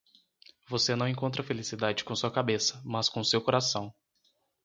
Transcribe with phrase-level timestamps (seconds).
[0.67, 3.93] Você não encontra felicidade com sua cabeça, mas com seu coração.